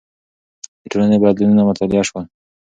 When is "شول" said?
2.09-2.25